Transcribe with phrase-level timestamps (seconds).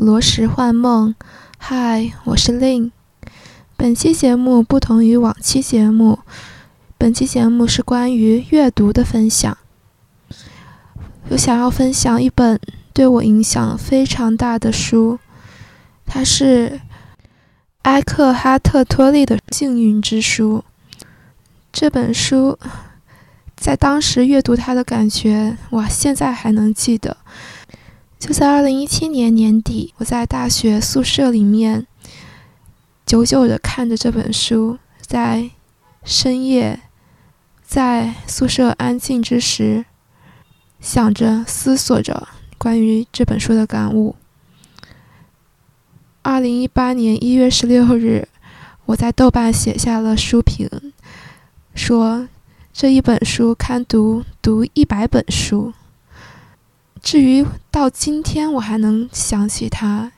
[0.00, 1.14] 罗什幻梦，
[1.58, 2.90] 嗨，我是 Lin。
[3.76, 6.20] 本期节目不同于往期节目，
[6.96, 9.58] 本期节目是关于阅读的分享。
[11.28, 12.58] 我想要分享一本
[12.94, 15.18] 对我影响非常大的书，
[16.06, 16.80] 它是
[17.82, 20.64] 埃克哈特·托利的《幸运之书》。
[21.70, 22.58] 这本书
[23.54, 27.18] 在当时阅读它的感觉，哇，现在还能记得。
[28.20, 31.86] 就在二零一七年年底，我在大学宿舍里面
[33.06, 35.50] 久久的看着这本书，在
[36.04, 36.82] 深夜，
[37.64, 39.86] 在宿舍安静之时，
[40.80, 44.14] 想着思索着关于这本书的感悟。
[46.20, 48.28] 二零一八年一月十六日，
[48.84, 50.68] 我在豆瓣写下了书评，
[51.74, 52.28] 说
[52.70, 55.72] 这一本书堪读读一百本书。
[57.02, 60.12] 至于到今天我还能想起他，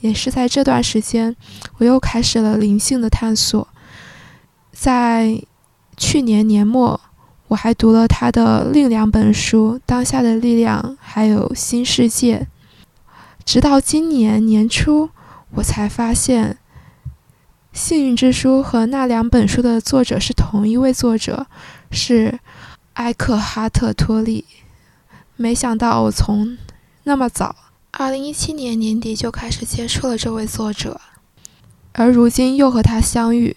[0.00, 1.34] 也是在这段时间，
[1.78, 3.66] 我又开始了灵性的探索。
[4.72, 5.42] 在
[5.96, 6.98] 去年年末，
[7.48, 12.38] 我还读了他的另两本书《当下的力量》还有《新世界》。
[13.44, 15.10] 直到今年年初，
[15.56, 16.58] 我才发现，
[17.78, 21.46] 《幸运之书》和那两本书的作者是同一位作者，
[21.90, 22.38] 是
[22.94, 24.44] 埃克哈特·托利。
[25.42, 26.58] 没想到我从
[27.04, 27.56] 那么早，
[27.92, 31.00] 二零一七年年底就开始接触了这位作者，
[31.92, 33.56] 而如今又和他相遇。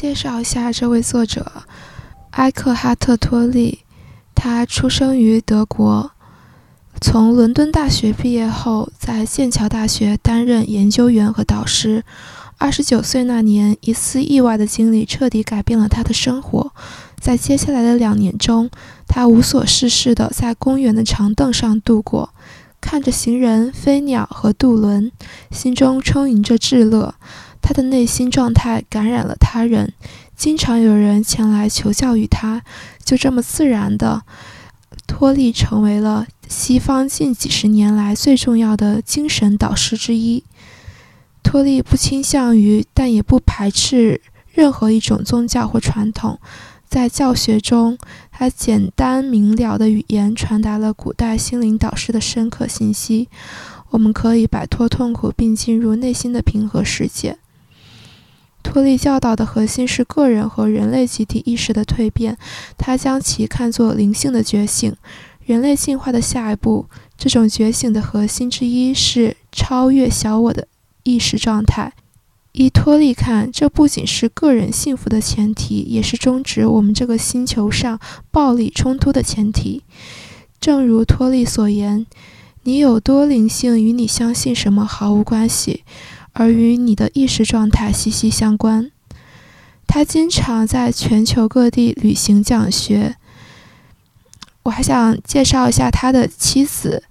[0.00, 1.64] 介绍一下这位作者
[2.30, 3.80] 埃克哈特·托利。
[4.32, 6.12] 他出生于德国，
[7.00, 12.04] 从伦敦大学毕业后，在剑桥大学担任研究员和导师。
[12.58, 16.72] 二十九岁那年，一次意外的经历彻底改变了他的生活。
[17.20, 18.70] 在接下来的两年中，
[19.08, 22.32] 他无所事事地在公园的长凳上度过，
[22.80, 25.10] 看着行人、飞鸟和渡轮，
[25.50, 27.16] 心中充盈着至乐。
[27.68, 29.92] 他的内心状态感染了他人，
[30.34, 32.62] 经常有人前来求教于他，
[33.04, 34.22] 就这么自然的，
[35.06, 40.42] 托利成为了西方近几十年来最重要的精神导师之一。
[41.42, 46.40] 托利不倾向于，但也不排斥任何一种宗教或传统，
[46.88, 47.98] 在教学中，
[48.32, 53.28] 他简单明了的语言传达了古代心灵导师的深刻信息：
[53.90, 57.36] 我们可以摆脱痛苦，并进入内心的平和世界。
[58.62, 62.36] 托利教导的核心是个人和人类集体意识的蜕变，
[62.76, 64.94] 他将其看作灵性的觉醒，
[65.44, 66.86] 人类进化的下一步。
[67.16, 70.68] 这种觉醒的核心之一是超越小我的
[71.02, 71.94] 意识状态。
[72.52, 77.98] 依托利看，这不仅是个人幸福的前提，也是终止我们这个星球上
[78.30, 79.82] 暴力冲突的前提。
[80.60, 82.04] 正如托利所言
[82.64, 85.84] ：“你有多灵性，与你相信什么毫无关系。”
[86.32, 88.90] 而与你的意识状态息息相关。
[89.86, 93.16] 他经常在全球各地旅行讲学。
[94.64, 97.02] 我还想介绍一下他的妻子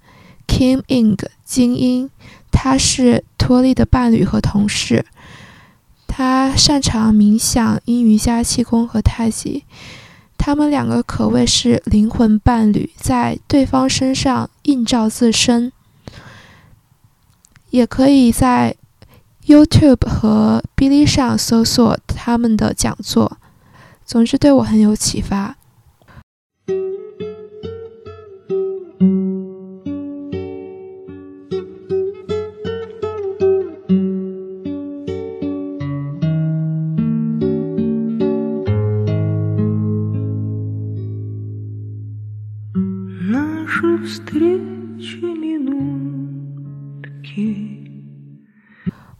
[0.46, 2.08] Kim Ing 精英，
[2.52, 5.04] 她是托利的伴侣和同事。
[6.06, 9.64] 他擅长冥想、阴瑜伽、气功和太极。
[10.38, 15.72] 他们两个可谓是灵魂伴侣，在对方身上映照自身。
[17.70, 18.76] 也可以在。
[19.48, 23.38] YouTube 和 B 哩上搜索他们的讲座，
[24.04, 25.56] 总之对我很有启发。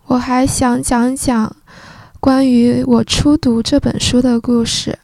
[0.09, 1.55] 我还想讲讲
[2.19, 4.99] 关于我初读这本书的故事。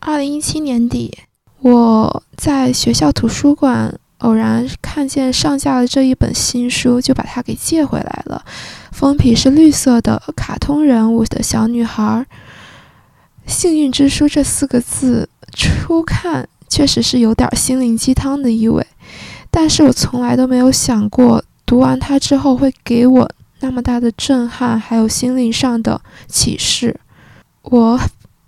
[0.00, 1.16] 二零一七年底，
[1.60, 8.44] 我在学校图书馆偶然看见上架了这一本新书，就把它给借回来了。
[8.92, 12.26] 封皮是绿色的，卡通人物的小女孩。
[13.46, 18.86] 幸运之书这四个字，初看确实是有点心灵鸡汤的意味，
[19.50, 23.30] 但是我从来都没有想过读完它之后会给我。
[23.60, 26.98] 那么大的震撼，还有心灵上的启示。
[27.62, 28.00] 我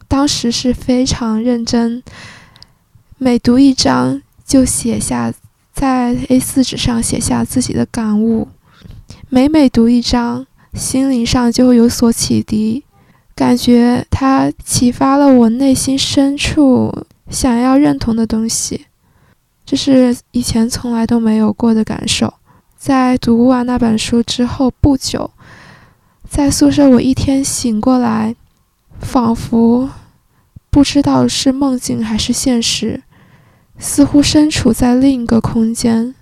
[0.09, 2.03] 当时是非常认真，
[3.19, 5.33] 每读一章就写下，
[5.73, 8.49] 在 A4 纸上写下自己的感悟。
[9.29, 12.85] 每每读一章，心灵上就会有所启迪，
[13.35, 18.87] 感觉它启发了我内心深处想要认同的东西。
[19.65, 22.33] 这是以前从来都没有过的感受。
[22.85, 25.31] 在读完那本书之后不久，
[26.29, 28.35] 在宿舍，我一天醒过来，
[28.99, 29.89] 仿佛
[30.69, 33.05] 不知道是梦境还是现实，
[33.79, 36.13] 似乎身处在另一个空间。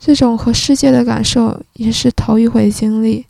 [0.00, 3.26] 这种和世界的感受也是头一回经历。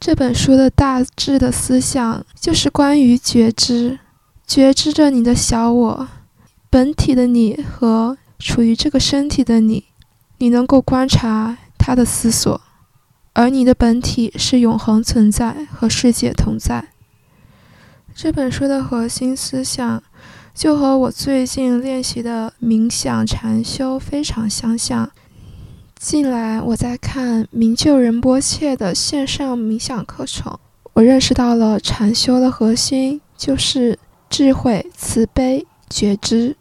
[0.00, 3.98] 这本书的大致的思想就是关于觉知，
[4.46, 6.08] 觉知着你的小我，
[6.70, 9.89] 本体的你和处于这个身体的你。
[10.40, 12.58] 你能够观察他的思索，
[13.34, 16.88] 而你的本体是永恒存在和世界同在。
[18.14, 20.02] 这本书的核心思想
[20.54, 25.10] 就和我最近练习的冥想禅修非常相像。
[25.96, 30.58] 近来我在看明就仁波切的线上冥想课程，
[30.94, 33.98] 我认识到了禅修的核心就是
[34.30, 36.56] 智慧、慈悲、觉知。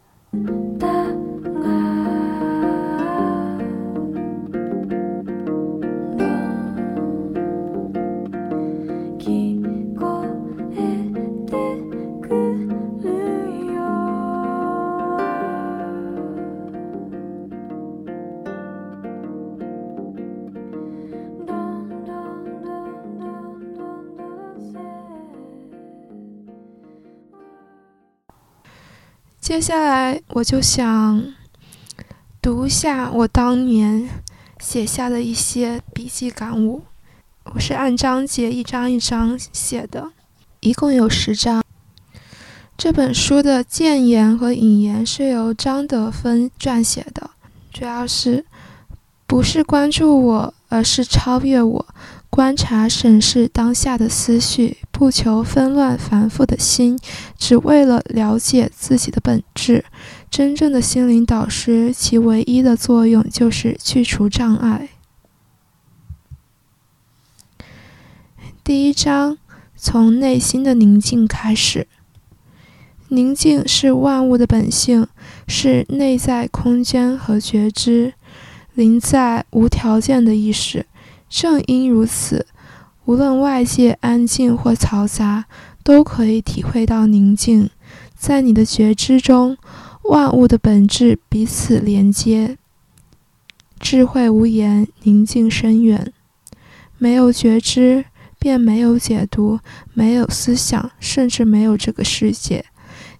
[29.50, 31.34] 接下来我就想
[32.40, 34.08] 读下我当年
[34.60, 36.84] 写下的一些笔记感悟。
[37.46, 40.12] 我是按章节一张一张写的，
[40.60, 41.64] 一共有十章。
[42.78, 47.32] 这本书的建言和引言是由张德芬撰写的，
[47.74, 48.46] 主要是
[49.26, 51.88] 不是关注我，而是超越我。
[52.30, 56.98] 观察、审视当下的思绪，不求纷乱繁复的心，
[57.38, 59.84] 只为了了解自己的本质。
[60.30, 64.90] 真正的心灵导师，其唯一的作用就是去除障碍。
[68.64, 69.38] 第一章，
[69.76, 71.88] 从内心的宁静开始。
[73.08, 75.08] 宁静是万物的本性，
[75.48, 78.14] 是内在空间和觉知，
[78.76, 80.86] 临在无条件的意识。
[81.30, 82.48] 正因如此，
[83.06, 85.46] 无论外界安静或嘈杂，
[85.84, 87.70] 都可以体会到宁静。
[88.16, 89.56] 在你的觉知中，
[90.04, 92.58] 万物的本质彼此连接。
[93.80, 96.12] 智慧无言，宁静深远。
[96.98, 98.06] 没有觉知，
[98.38, 99.60] 便没有解读，
[99.94, 102.66] 没有思想，甚至没有这个世界。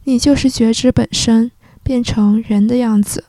[0.04, 1.52] 你就是觉知本身，
[1.84, 3.26] 变成人的样子，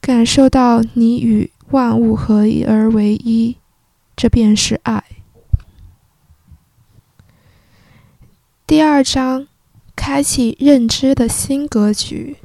[0.00, 1.50] 感受到你与。
[1.70, 3.56] 万物合一而为一，
[4.14, 5.02] 这便是爱。
[8.66, 9.48] 第二章，
[9.96, 12.36] 开启认知的新格局，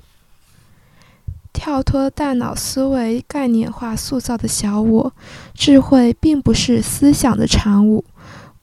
[1.53, 5.13] 跳脱大脑思维概念化塑造的小我。
[5.53, 8.03] 智慧并不是思想的产物，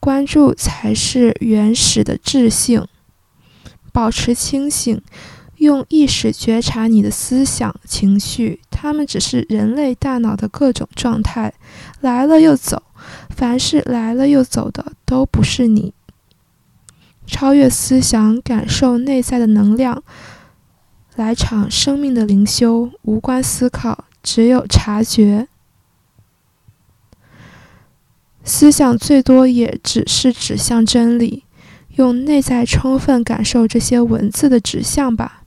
[0.00, 2.86] 关注才是原始的智性。
[3.92, 5.00] 保持清醒。
[5.58, 11.54] 用意识觉察你的思想、情绪，它们只是人类大脑的各种状态，
[12.00, 12.82] 来了又走。
[13.30, 15.94] 凡是来了又走的，都不是你。
[17.26, 20.02] 超越思想，感受内在的能量。
[21.14, 25.48] 来场生命的灵修，无关思考，只有察觉。
[28.44, 31.44] 思想最多也只是指向真理，
[31.96, 35.42] 用内在充分感受这些文字的指向吧。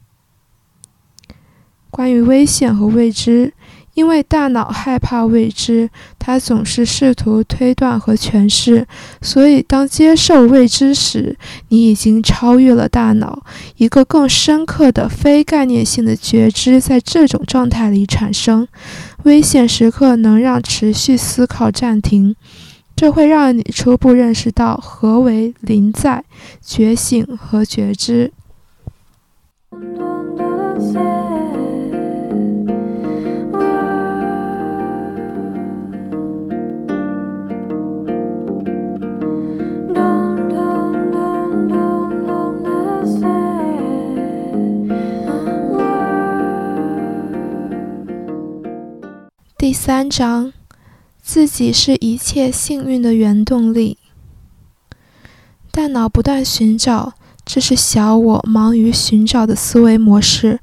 [1.91, 3.53] 关于危险和未知，
[3.93, 8.87] 因为大脑害怕未知，它总是试图推断和诠释。
[9.21, 13.43] 所以，当接受未知时，你已经超越了大脑。
[13.75, 18.67] 一个更深刻的非概念性的觉知在这种状态里产生。
[19.23, 22.35] 危险时刻能让持续思考暂停，
[22.95, 26.23] 这会让你初步认识到何为临在、
[26.61, 28.31] 觉醒和觉知。
[49.71, 50.51] 第三章，
[51.21, 53.97] 自己是一切幸运的原动力。
[55.71, 57.13] 大脑不断寻找，
[57.45, 60.59] 这是小我忙于寻找的思维模式。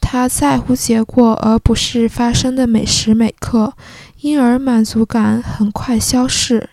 [0.00, 3.74] 他在乎结果，而不是发生的每时每刻，
[4.22, 6.70] 因而满足感很快消逝。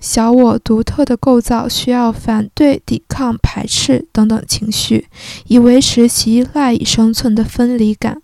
[0.00, 5.08] 小我独特的构造需要反对、抵抗、排斥等等情绪，
[5.48, 8.22] 以维持其赖以生存的分离感。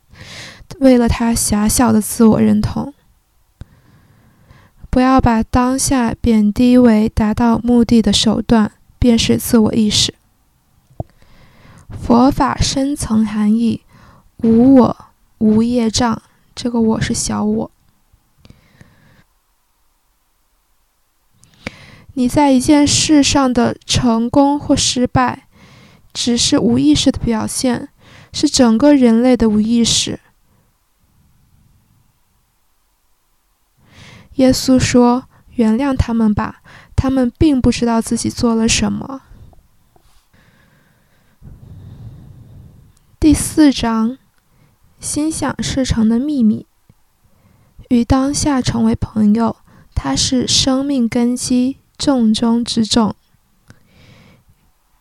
[0.81, 2.93] 为了他狭小的自我认同，
[4.91, 10.15] 不要把当下贬低为达到目的的手段，便是自我意识。
[11.91, 13.83] 佛法深层含义：
[14.39, 14.97] 无我、
[15.39, 16.21] 无业障。
[16.55, 17.71] 这个我是小我。
[22.15, 25.47] 你在一件事上的成功或失败，
[26.13, 27.89] 只是无意识的表现，
[28.33, 30.21] 是整个人类的无意识。
[34.43, 36.63] 耶稣说：“原谅他们吧，
[36.97, 39.23] 他们并不知道自己做了什么。”
[43.21, 44.19] 第四章，
[44.99, 46.67] 心想事成的秘密。
[47.89, 49.59] 与当下成为朋友，
[49.95, 53.15] 它是生命根基，重中之重。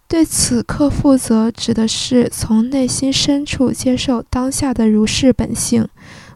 [0.08, 5.90] 对此刻负责，指的是从内心深处接受当下的如是本性，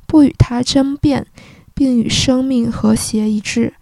[0.07, 1.27] 不与它争辩，
[1.75, 3.73] 并与生命和谐一致。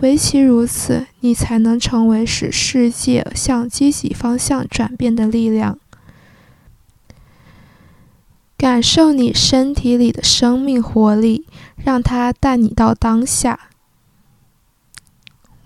[0.00, 5.78] 唯其如此，你才能成为使世界向积极方向转变的力量。
[8.58, 13.70] 感受你身体里的生命活力，让它带你到当下。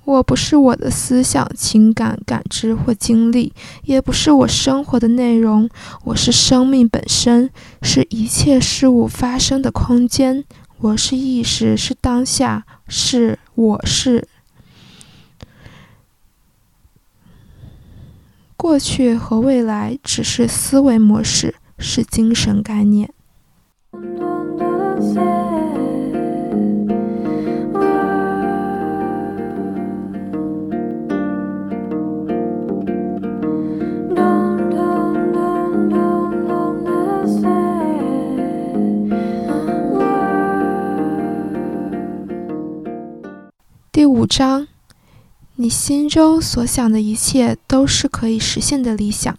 [0.05, 3.53] 我不是我的思想、情感、感知或经历，
[3.85, 5.69] 也不是我生活的内容。
[6.05, 7.51] 我是生命本身，
[7.83, 10.45] 是一切事物发生的空间。
[10.81, 14.27] 我是意识，是当下，是我是。
[18.57, 21.55] 过去和未来只是思维模式。
[21.83, 23.11] 是精神概念。
[44.31, 44.69] 张，
[45.57, 49.37] 你心中所想的一切都是可以实现的理想。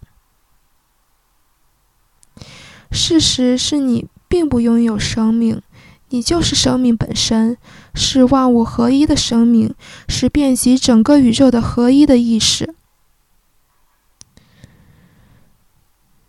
[2.90, 5.62] 事实是你并不拥有生命，
[6.10, 7.56] 你就是生命本身，
[7.94, 9.74] 是万物合一的生命，
[10.06, 12.74] 是遍及整个宇宙的合一的意识，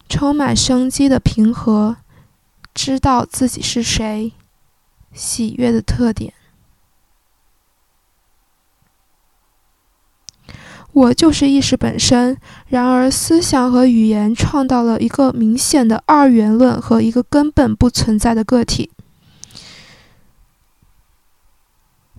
[0.08, 1.98] 充满生机的平和，
[2.74, 4.32] 知道自己是谁，
[5.12, 6.34] 喜悦的特点。
[10.94, 12.38] 我就是意识本身。
[12.68, 18.92] 然而，思想和语言创造了一个明显的二元论和一个根本不存在的个体。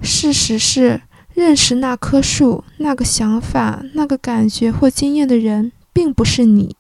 [0.03, 1.03] 事实是，
[1.33, 6.77] 认识那棵树、那个想法、那个感觉或经验的人，并不是你。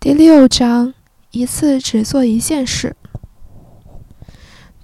[0.00, 0.94] 第六章：
[1.32, 2.96] 一次只做一件事。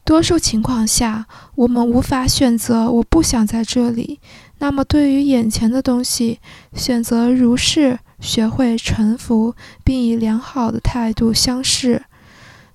[0.04, 4.20] 多数情况下，我们无法选择“我不想在这里”。
[4.61, 6.40] 那么，对于眼前的东西，
[6.75, 12.04] 选择如是，学会臣服，并以良好的态度相视。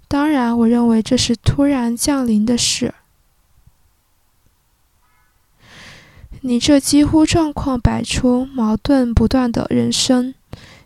[0.08, 2.96] 当然，我认为这是突然降临的事。
[6.42, 10.34] 你这几乎状况百出、矛盾不断的人生，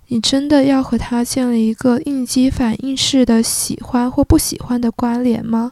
[0.07, 5.71] 你真的要和他建立一个应激反应式的喜欢或不喜欢的关联吗？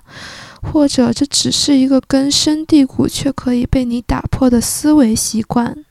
[0.62, 5.84] 或者这只是一个根深蒂固却可以被你打破的思维习惯？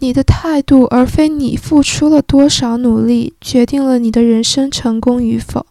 [0.00, 5.66] 你的态度，而非你付出了多少努力，决定了你的人生成功与否。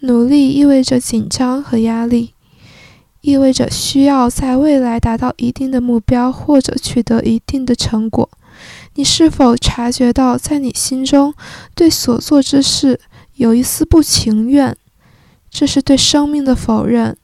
[0.00, 2.32] 努力意味着紧张和压力，
[3.20, 8.30] 意味着需要在未来达到一定的目标或者取得一定的成果。
[8.94, 11.34] 你是否察觉到，在你心中
[11.74, 12.98] 对所做之事？
[13.38, 14.76] 有一丝不情愿，
[15.48, 17.16] 这是对生命的否认，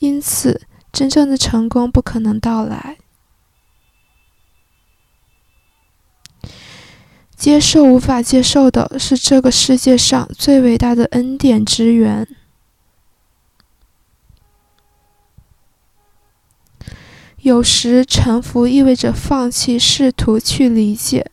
[0.00, 2.96] 因此真正的成功不可能到来。
[7.36, 12.26] 接受无法接受的是这个世界上最伟大的恩典之源。
[17.42, 21.30] 有时臣服意味着放弃试图去理解，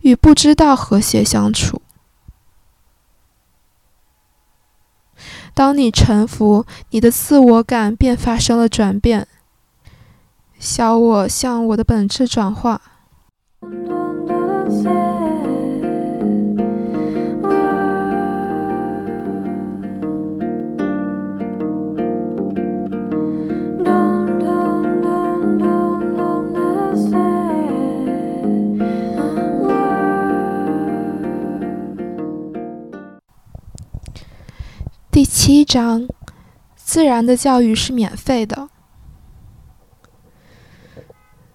[0.00, 1.80] 与不知道和谐相处。
[5.60, 9.26] 当你臣服，你的自我感便发生了转变，
[10.58, 12.80] 小我向我的本质转化。
[35.42, 36.06] 七章，
[36.76, 38.68] 自然的教育是免费的。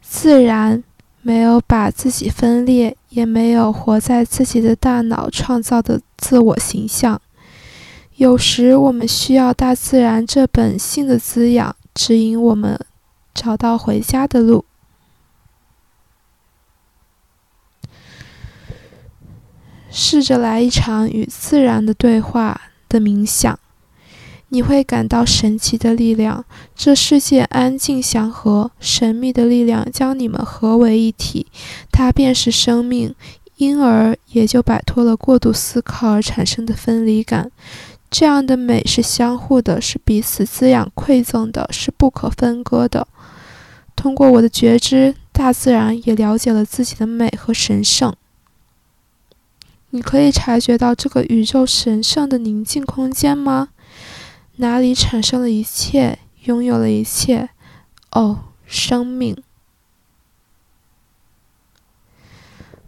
[0.01, 0.84] 自然
[1.22, 7.22] 没有把自己分裂，也没有活在自己的大脑创造的自我形象。
[8.15, 12.84] 有时我们需要大自然这本性的滋养，指引我们
[13.36, 14.65] 找到回家的路。
[19.92, 22.60] 试着来一场与自然的对话。
[22.88, 23.60] 的冥想，
[24.49, 26.45] 你会感到神奇的力量。
[26.75, 31.47] 这世界安静祥和，神秘的力量将你们合为一体，
[31.91, 33.13] 它便是生命，
[33.57, 37.51] 因而也就摆脱了过度思考而产生的分离感。
[38.11, 43.07] 这样的美是相互的，是彼此滋养馈赠的，是不可分割的。
[43.95, 48.15] 通过我的觉知，大自然也了解了自己的美和神圣。
[49.89, 53.69] 你可以察觉到这个宇宙神圣的宁静空间吗？
[54.57, 57.50] 哪里产生了一切，拥有了一切？
[58.12, 59.43] 哦，生命！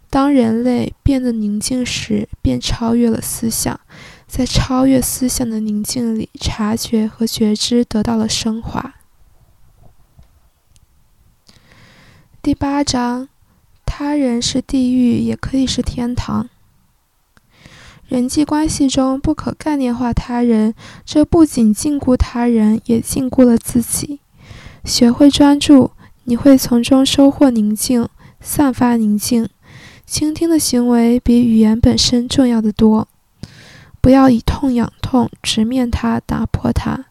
[0.08, 3.78] 当人类变得宁静时，便超越了思想，
[4.26, 8.94] 在超越思想的宁静里，察觉和觉知得到了升华。
[12.40, 13.28] 第八章：
[13.84, 16.48] 他人是地狱，也可以是天堂。
[18.08, 24.20] 人际关系中不可概念化他人，这不仅禁锢他人，也禁锢了自己。
[24.82, 25.90] 学会专注，
[26.24, 28.08] 你会从中收获宁静，
[28.40, 29.46] 散发宁静。
[30.06, 33.06] 倾听的行为比语言本身重要的多。
[34.00, 37.04] 不要以痛养痛，直面它，打破它。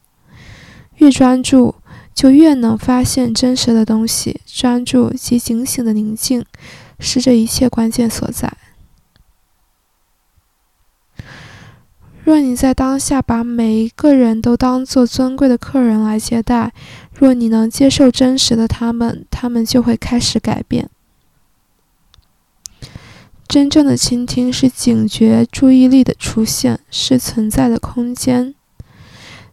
[0.95, 1.75] 越专注，
[2.15, 4.41] 就越能发现真实的东西。
[4.47, 6.43] 专注及警醒的宁静，
[6.99, 8.51] 是这一切关键所在。
[12.27, 16.73] 若你在当下把每一个人都当作尊贵的客人来接待，
[17.17, 20.89] 若你能接受真实的他们，他们就会开始改变。
[23.47, 28.53] 真正的倾听是警觉注意力的出现，是存在的空间。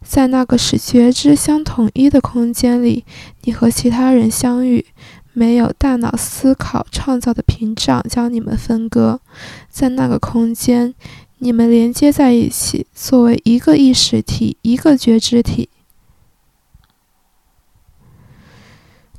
[0.03, 3.05] 在那个使觉知相统一的空间里，
[3.43, 4.85] 你和其他人相遇，
[5.33, 9.21] 没有大脑思考创造的屏障将你们分割。
[9.71, 10.93] 在那个空间。
[11.45, 15.69] 你们连接在一起，作为一个意识体，一个觉知体。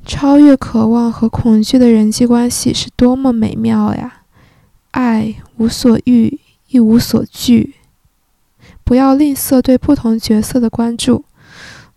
[0.04, 4.22] 超越渴望和恐惧的人际关系是多么美妙呀！
[4.90, 7.76] 爱无所欲，亦无所惧。
[8.82, 11.24] 不要吝啬对不同角色的关注。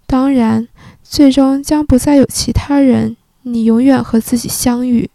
[0.05, 0.67] 当然，
[1.01, 5.09] 最终将不再有其他人，你永远和自己相遇。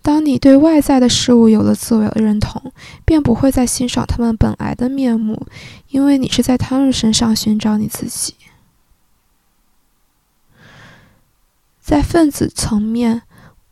[0.00, 2.72] 当你对外在的事物有了自我认同，
[3.04, 5.46] 便不会再欣赏他们本来的面目，
[5.90, 8.34] 因为你是在他们身上寻找你自己。
[11.80, 13.22] 在分子层面，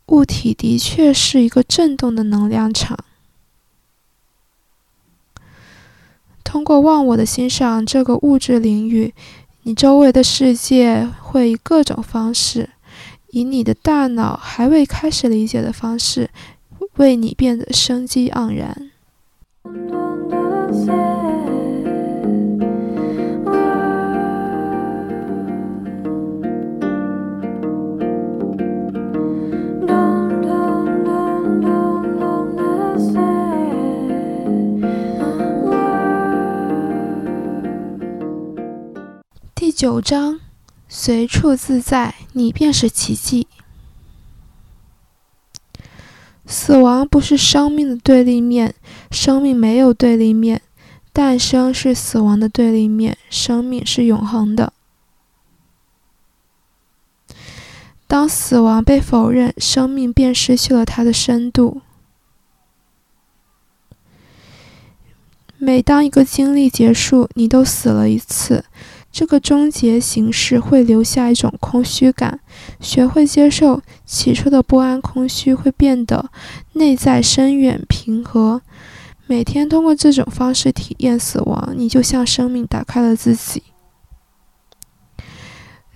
[0.07, 2.97] 物体的确是一个振动的能量场。
[6.43, 9.13] 通过忘我的欣赏这个物质领域，
[9.63, 12.69] 你周围的世界会以各种方式。
[13.37, 16.31] 以你的大脑还未开始理解的方式，
[16.95, 18.89] 为你变得生机盎然。
[39.53, 40.39] 第九章。
[40.89, 43.47] 随处自在，你便是奇迹。
[46.45, 48.75] 死亡不是生命的对立面，
[49.09, 50.61] 生命没有对立面。
[51.11, 54.71] 诞生是死亡的对立面，生命是永恒的。
[58.05, 61.81] 当死亡被否认，生命便失去了它的深度。
[65.57, 68.63] 每当一个经历结束，你都死了一次。
[69.17, 72.39] 这个终结形式会留下一种空虚感。
[72.79, 76.29] 学会接受起初的不安、空虚，会变得
[76.73, 78.61] 内在深远、平和。
[79.25, 83.63] 每天通过这种方式体验死亡，你就向生命打开了自己。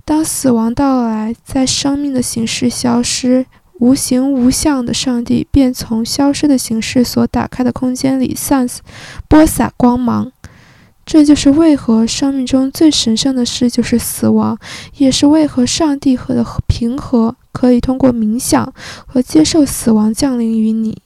[0.03, 3.45] 当死亡到来，在生命的形式消失，
[3.79, 8.67] 无形无相的上帝便从消失的形式所打开的空间里散
[9.29, 10.31] 播洒光芒。
[11.11, 14.57] 这就是为何生命中最神圣的事就是死亡，
[14.95, 18.73] 也是为何上帝和的平和可以通过冥想
[19.05, 21.01] 和接受死亡降临于你。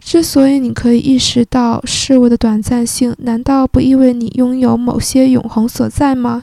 [0.00, 6.42] 之所以你可以意识到事物的短暂性，难道不意味你拥有某些永恒所在吗？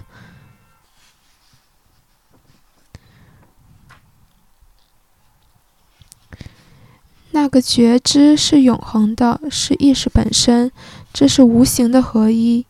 [7.31, 10.71] 那个觉知是永恒的，是意识本身，
[11.13, 12.65] 这是无形的合一。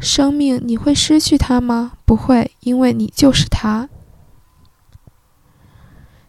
[0.00, 1.92] 生命，你会失去它吗？
[2.04, 3.88] 不会，因为你就是它。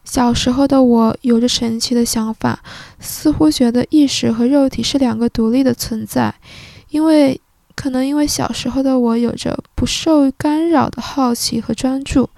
[0.03, 2.61] 小时候的我有着神奇的想法，
[2.99, 6.35] 似乎觉得意识和肉体是两个独立的存在。
[6.89, 7.41] 因为，
[7.75, 12.29] 可能因为小时候的我有着不受干扰的好奇和专注，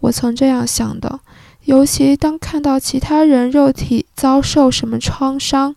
[0.00, 1.20] 我曾这样想的。
[1.64, 5.74] 尤其当看到其他人肉体遭受什么创伤，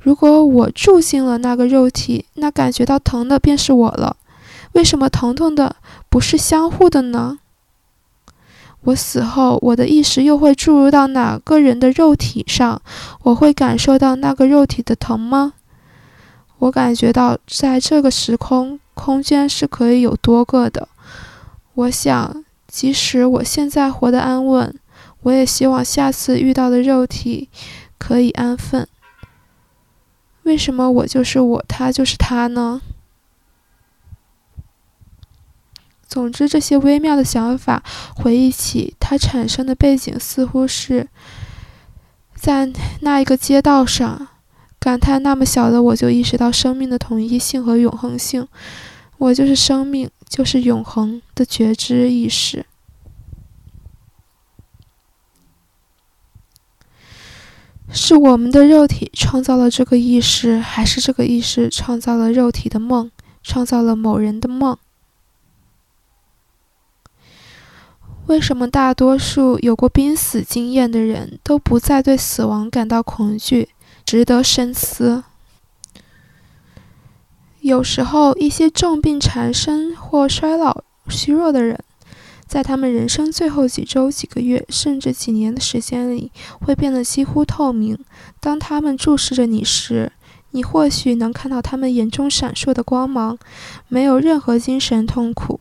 [0.00, 4.16] 如果我住进了那个肉体，那感觉到疼的便是我了。
[4.72, 5.76] 为什么疼痛的
[6.08, 7.38] 不是相互的呢？
[8.84, 12.80] 我死后，我的意识又会注入到哪个人的肉体上？
[13.24, 15.52] 我会感受到那个肉体的疼吗？
[16.60, 20.88] 我感觉到在这个时空空间是可以有多个的。
[21.74, 24.74] 我想，即使我现在活得安稳。
[25.22, 27.50] 我也希望下次遇到的肉体
[27.98, 28.88] 可以安分。
[30.50, 32.82] 为什么我就是我，他就是他呢？
[36.08, 37.84] 总之，这些微妙的想法，
[38.16, 41.06] 回忆起它产生的背景，似乎是
[42.34, 42.68] 在
[43.02, 44.26] 那一个街道上，
[44.80, 48.48] 感叹那么小的我就意识到生命的统一性和永恒性。
[49.18, 52.66] 我就是生命，就是永恒的觉知意识。
[57.92, 63.10] 是我们的肉体创造了这个意识，还是这个意识创造了肉体的梦，
[63.42, 64.76] 创造了某人的梦？
[68.26, 73.70] 为什么大多数有过濒死经验的人都不再对死亡感到恐惧？
[74.04, 75.24] 值得深思。
[77.60, 81.78] 有时候，一些重病缠身或衰老虚弱的人。
[82.50, 87.96] 在他们人生最后几周、几个月，甚至几年的时间里，会变得几乎透明。
[88.40, 90.10] 当他们注视着你时，
[90.50, 93.38] 你或许能看到他们眼中闪烁的光芒。
[93.86, 95.60] 没有任何精神痛苦。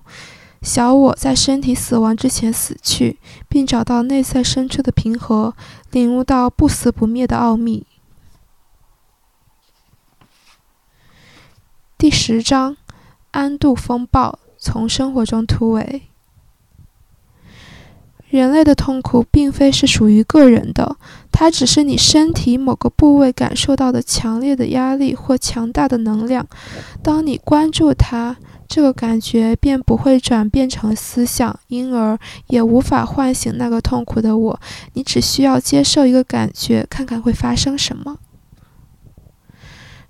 [0.63, 5.53] 小我在身体死亡之前死去，并找到内在深处的平和，
[5.91, 7.85] 领悟到不死不灭的奥秘。
[11.99, 12.77] 第十章：
[13.29, 16.07] 安度风暴，从生活中突围。
[18.29, 20.97] 人类的痛苦并非是属于个人的，
[21.31, 26.45] 它只是你身体某个部位感受到的强烈的压力或强大的能量。
[27.01, 28.37] 当你关注它，
[28.67, 34.59] 这个感觉便不会转变成思想，因而也无法唤醒那个痛苦的我。
[34.93, 38.17] 你只需要接受一个感觉，看看会发生什么。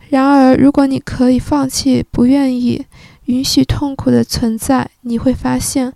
[0.09, 2.85] 然而，如果你可以放弃，不愿意
[3.25, 5.93] 允许痛苦的存在，你会发现。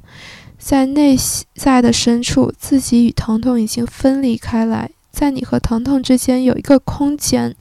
[0.63, 1.17] 在内
[1.55, 4.89] 在的深处，自己与疼痛已经分离开来。
[5.11, 7.53] 在你和疼痛之间有一个空间，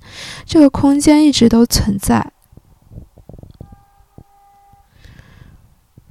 [0.47, 2.31] 这个空间一直都存在。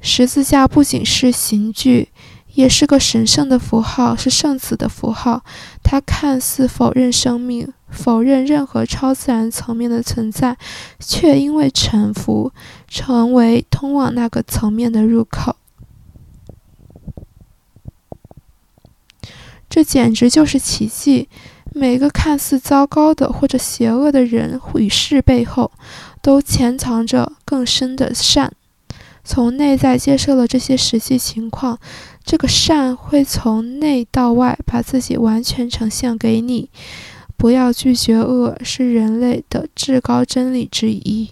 [0.01, 2.10] 十字架不仅是刑具，
[2.56, 5.45] 也是个神圣的符号，是圣子的符号。
[5.82, 10.58] 它看似否认生命，否认任何超自然层面的存在，
[10.99, 12.51] 却因为臣服，
[12.89, 15.56] 成为通往那个层面的入口。
[19.71, 21.29] 这简直就是奇迹！
[21.73, 25.71] 每个看似糟糕的或者邪恶的人与事背后，
[26.21, 28.51] 都潜藏着更深的善。
[29.23, 31.79] 从内在接受了这些实际情况，
[32.25, 36.69] 这个善会从内到外把自己完全呈现给你。
[37.38, 41.29] 不要拒绝恶，是人类的至高真理之一。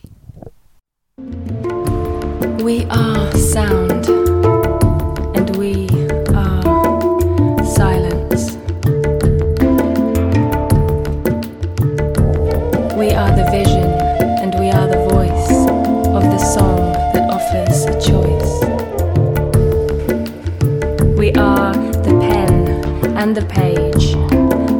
[2.59, 4.18] We are sound,
[13.19, 13.83] are the vision
[14.39, 15.51] and we are the voice
[16.15, 18.51] of the song that offers a choice.
[21.17, 21.73] We are
[22.05, 22.69] the pen
[23.17, 24.13] and the page,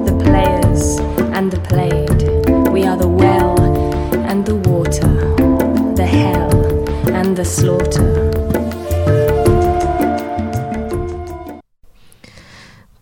[0.07, 0.99] the players
[1.35, 2.23] and the played.
[2.71, 3.59] We are the well
[4.29, 5.11] and the water,
[5.95, 6.49] the hell
[7.13, 8.07] and the slaughter.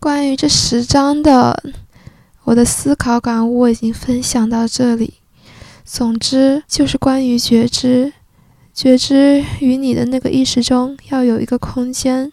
[0.00, 1.62] 关于这十章的
[2.42, 5.18] 我的思考感悟，我已经分享到这里。
[5.90, 8.12] 总之，就是关于觉知，
[8.74, 12.30] 觉知与你的那个意识中要有一个空间。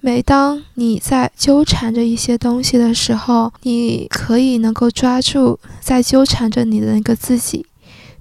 [0.00, 7.66] 每当你在纠缠着一些东西的时候，你可以能够抓住在纠缠着你的那个自己，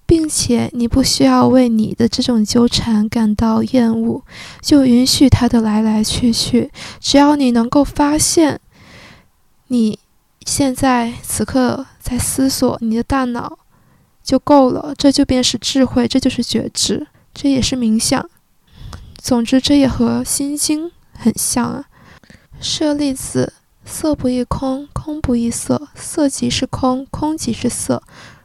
[0.05, 4.21] 并且你不需要为你的这种纠缠感到厌恶，
[4.61, 6.69] 就允许它的来来去去。
[6.99, 8.59] 只要你能够发现，
[9.67, 9.97] 你
[10.45, 13.59] 现在此刻在思索你的大脑
[14.23, 18.29] 就够了，这就便是智慧，这就是觉知，这也是冥想。
[19.17, 20.91] 总之，这也和心经。
[21.15, 21.85] 很像啊，
[22.59, 23.53] 舍利子，
[23.85, 28.01] 色不异空，空不异色，色即是空，空即是色，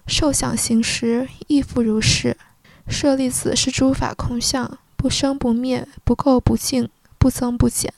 [0.06, 2.36] 受想行识亦复如是。
[2.86, 6.88] 舍利子是诸法空相，不生不灭，不垢不净，
[7.18, 7.92] 不增不减。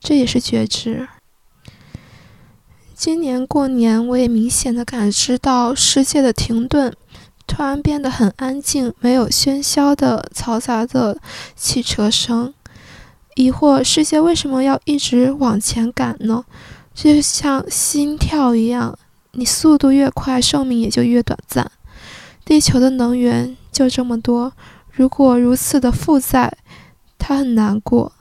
[0.00, 1.08] 这也是觉知。
[2.98, 6.90] 今年过年，我也明显的感知到世界的停顿，
[7.46, 11.20] 突然变得很安静，没有喧嚣的嘈杂的
[11.54, 12.54] 汽车声。
[13.34, 16.46] 疑惑：世界为什么要一直往前赶呢？
[16.94, 18.98] 就像心跳一样，
[19.32, 21.70] 你速度越快，寿命也就越短暂。
[22.46, 24.54] 地球的能源就这么多，
[24.90, 26.56] 如果如此的负载，
[27.18, 28.12] 他很难过。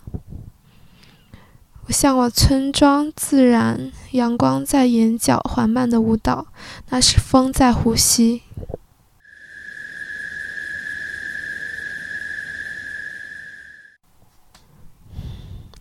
[1.88, 6.48] 我向往村庄，自然，阳光在眼角缓慢的舞蹈，
[6.90, 8.42] 那是风在呼吸。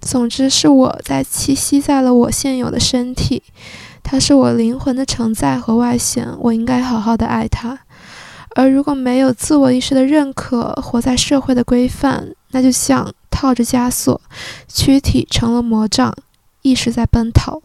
[0.02, 3.42] 总之，是我在栖息在了我现有的身体，
[4.02, 7.80] 它是我灵魂的承载和外显，我应该好好的爱它。
[8.54, 14.20] 而如果没有自我意识的认可，活在社会的规范，那就像套着枷锁，
[14.68, 16.14] 躯体成了魔杖，
[16.62, 17.60] 意识在奔逃。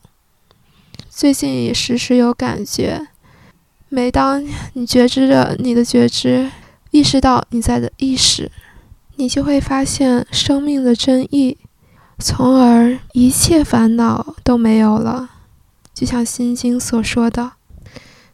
[1.07, 3.07] 最近也时时有感觉，
[3.89, 6.49] 每当你觉知着你的觉知，
[6.89, 8.51] 意识到你在的意识，
[9.17, 11.59] 你就会发现生命的真意。
[12.17, 15.29] 从而一切烦恼都没有了，
[15.93, 17.53] 就像《心经》所说的：“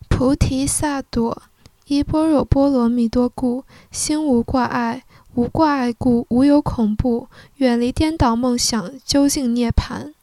[0.09, 1.37] 菩提萨埵，
[1.85, 5.03] 依般若波罗蜜多故，心无挂碍，
[5.35, 10.13] 无挂碍故，无有恐怖，远离颠倒梦想，究竟涅槃。”